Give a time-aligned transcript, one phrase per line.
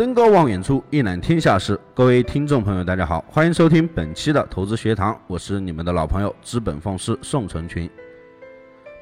[0.00, 1.78] 登高望远处，一览天下事。
[1.92, 7.86] 各位听众朋友，大家好，欢迎收听本期的投资学堂，我是你们的老朋友资本奉师宋成群。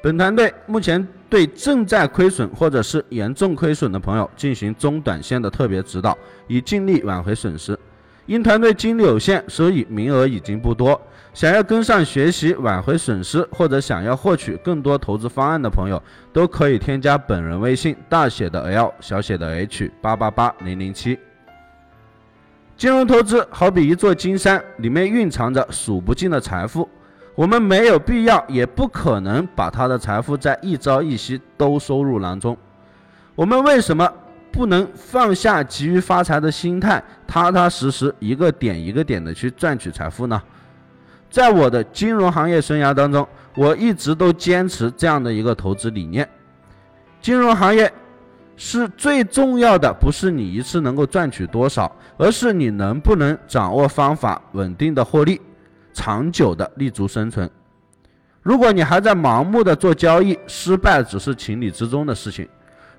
[0.03, 7.79] 本团队目前对正在亏损或者是严重亏损的朋友进行中短线的特别指导，以尽力挽回损失。
[8.29, 11.01] 因团队精力有限，所以名额已经不多。
[11.33, 15.99] 想要跟上学习挽回损失，或者想要获取更多投资方案的朋友，
[16.31, 21.17] 都可以添加本人微信：大写的 L，小写的 H，八八八零零七。
[22.77, 26.87] 金融投资好比一座金山，里面蕴藏着数不尽的财富。
[27.33, 32.55] 我们没有必要，也不可能把他的财富在一朝一夕都收入囊中。
[33.33, 34.07] 我们为什么
[34.51, 40.41] 不能放下急于发财的心态，踏踏实实一个点一个点的去赚取财富呢？
[41.29, 46.27] 在我的金融行业生涯当中，我一直都坚持这样的一个投资理念：
[47.21, 47.91] 金融行业
[48.57, 55.39] 是最重要的，不是你一次能够赚取多少，而是你能不能掌握方法，稳定的获利，
[55.93, 57.49] 长久的立足生存。
[58.41, 62.47] 如果你还在盲目的做交易，失败只是情理之中的事情。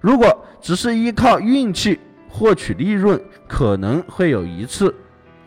[0.01, 4.95] 如果只是依靠运气获取利润，可能会有一次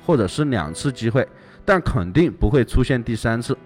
[0.05, 1.27] 或者是两次机会。
[1.65, 3.57] 但肯定不会出现第三次。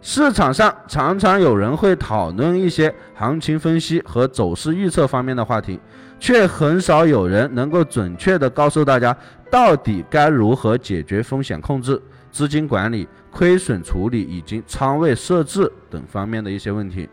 [0.00, 5.78] 市场上常常有人会讨论一些行情分析和走势预测方面的话题，
[6.18, 9.16] 却很少有人能够准确的告诉大家
[9.48, 17.08] 到底该如何解决风险控制、资金管理、亏损处理以及仓位设置等方面的一些问题。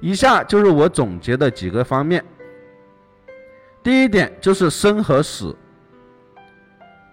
[0.00, 2.24] 以下就是我总结的几个方面。
[3.82, 5.54] 第一点就是生和死。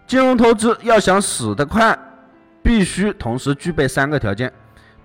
[0.08, 1.98] 金融投资要想死得快，
[2.62, 4.52] 必须同时具备三个条件：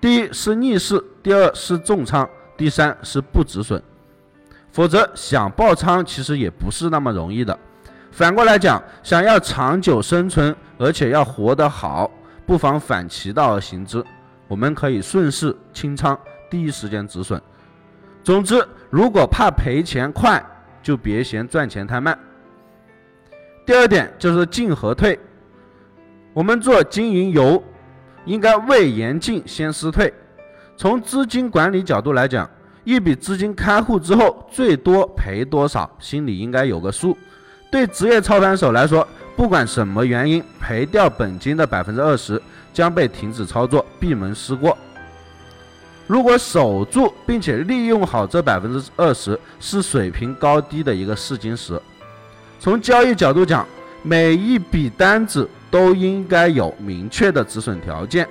[0.01, 3.81] 第一是逆势，第二是重仓，第三是不止损。
[4.71, 7.57] 否则想爆仓其实也不是那么容易的。
[8.11, 12.09] 反过来讲，想要长久生存，而且要活得好，
[12.45, 14.03] 不妨反其道而行之。
[14.47, 16.17] 我们可以顺势清仓，
[16.49, 17.41] 第一时间止损。
[18.27, 20.45] 总之，如果怕赔钱快，
[20.83, 22.19] 就别嫌赚钱太慢。
[23.65, 25.17] 第二点就是进和退，
[26.33, 27.63] 我们做经营游，
[28.25, 30.13] 应该未言进先思退。
[30.75, 32.49] 从资金管理角度来讲，
[32.83, 37.17] 一笔资金开户之后，最多赔多少，心里应该有个数。
[37.71, 39.07] 对职业操盘手来说，
[39.37, 42.41] 不管什么原因，赔掉本金的百分之二十，
[42.73, 44.77] 将被停止操作，闭门思过。
[46.07, 51.79] 如果守住并且利用好这百分之二十，是水平高低的一个试金石。
[52.59, 53.67] 从交易角度讲，
[54.01, 58.27] 每一笔单子都应该有明确的止损条件。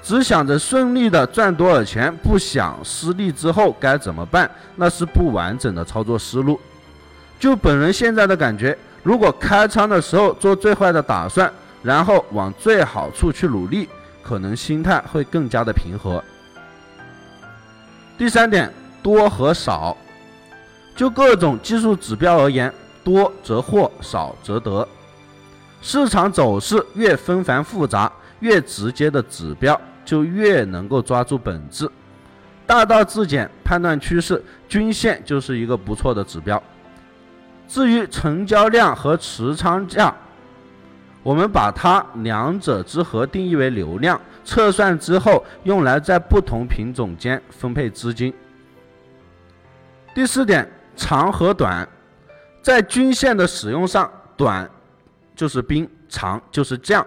[0.00, 6.58] 只想着顺利的赚多少钱，不想失利之后该怎么办，那是不完整的操作思路。
[7.40, 11.52] 就本人现在的感觉，如果开仓的时候做最坏的打算，
[11.82, 13.88] 然后往最好处去努力，
[14.22, 16.22] 可能心态会更加的平和。
[18.18, 18.68] 第三点，
[19.00, 19.96] 多和少，
[20.96, 22.72] 就各种技术指标而言。
[23.04, 24.86] 多则获，少则得。
[25.80, 31.88] 市场走势越纷繁复杂，越直接的指标就越能够抓住本质。
[32.66, 36.60] 大道至简，判断趋势，均线就是一个不错的指标。
[37.66, 40.14] 至于成交量和持仓价，
[41.22, 48.32] 我们把它两者之和定义为流量，测算之后用来在不同品种间分配资金。
[50.14, 50.66] 第四点，
[50.96, 51.86] 长和短。
[52.62, 54.68] 在均线的使用上，短
[55.36, 57.06] 就是兵，长就是将。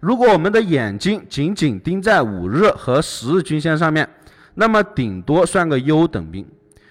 [0.00, 4.08] 如果我们的眼睛紧紧盯在五日和十日均线上面，
[4.54, 6.46] 那么顶多算个优等兵。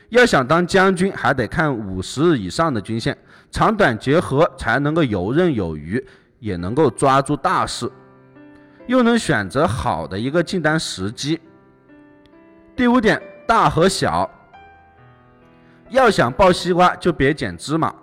[0.09, 3.17] 要想当将军，还得看五十日以上的均线，
[3.49, 6.05] 长短结合才能够游刃有余，
[6.37, 7.91] 也能够抓住大势，
[8.87, 11.39] 又能选择好的一个进单时机。
[12.75, 14.29] 第五点，大和小。
[15.89, 17.93] 要想抱西瓜，就别捡芝麻。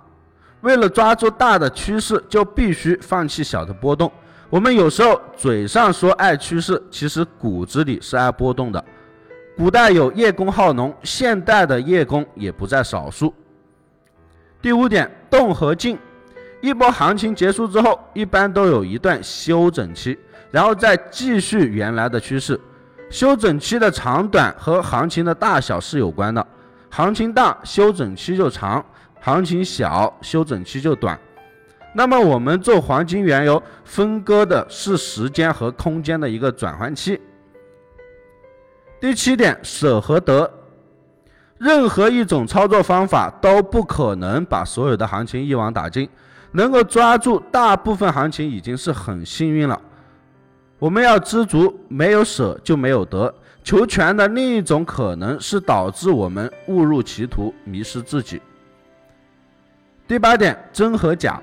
[0.61, 4.11] 为了抓住大的趋势，就必须放弃小的波动。
[4.51, 8.85] 我们有时候嘴上说爱趋势，其实骨子里是爱波动的。
[9.57, 13.35] 古代有叶公好农，现代的叶公也不在少数。
[14.61, 15.99] 第五点，动和静。
[16.61, 20.19] 一波行情结束之后，一般都有一段休整期，
[20.51, 22.59] 然后再继续原来的趋势。
[23.11, 26.47] 休整期的长短和行情的大小是有关的。
[26.91, 28.83] 行情大，休整期就长；
[29.21, 31.19] 行情小，休整期就短。
[31.95, 37.21] 那么我们做黄金、原油分割的是时间和空间的一个转换期。
[39.01, 40.51] 第七点，舍和得，
[41.57, 46.09] 任何一种操作方法都不可能把所有的行情一网打尽，
[46.53, 49.81] 能够抓住大部分行情已经是很幸运了。
[50.79, 53.35] 我们要知足，没有舍就没有得。
[53.65, 58.41] 求全的另一种可能是导致我们误入歧途，迷失自己。
[60.07, 61.41] 第八点，真和假，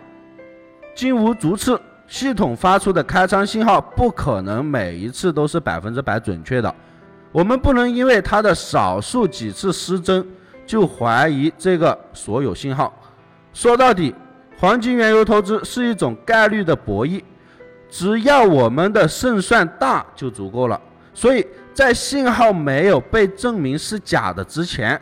[0.96, 1.80] 金无足赤。
[2.08, 6.74] 系统发出的开仓信号不可能每一次都是百分之百准确的，
[7.32, 10.24] 我们不能因为它的少数几次失真
[10.68, 12.94] 就怀疑这个所有信号。
[13.54, 14.14] 说到底，
[14.58, 17.24] 黄金原油投资是一种概率的博弈，
[17.96, 20.80] 只要我们的胜算大就足够了。
[21.14, 25.02] 所以在信号没有被证明是假的之前，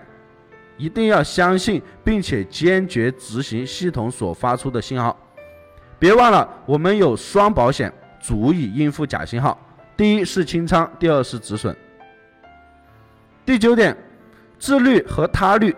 [0.78, 5.18] 一定要相信并且坚决执行系统所发出的信号。
[5.98, 7.92] 别忘了，我们有双保险，
[8.22, 9.60] 足以应付假信号。
[9.98, 11.76] 第一是清仓，第二是止损。
[13.44, 13.98] 第九点，
[14.60, 15.76] 自律和他律。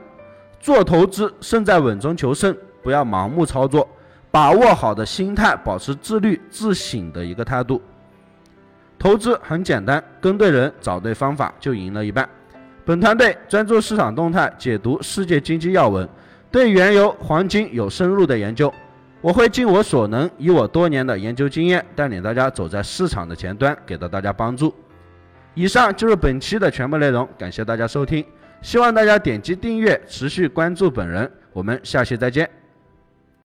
[0.59, 2.53] 做投资胜在稳中求胜，
[2.83, 3.87] 不要盲目操作，
[4.35, 7.81] 把握好的心态，保持自律自省的一个态度。
[8.99, 12.27] 投资很简单，跟对人，找对方法，就赢了一半。
[12.83, 16.05] 本团队专注市场动态，解读世界经济要闻，
[16.51, 18.69] 对原油、黄金有深入的研究。
[19.21, 24.75] 我会尽我所能，以我多年的研究经验，带领大家走在市场的前端，给到大家帮助。
[25.53, 28.25] 以上就是本期的全部内容，感谢大家收听，
[28.61, 31.31] 希望大家点击订阅，持续关注本人。
[31.53, 32.64] 我们下期再见。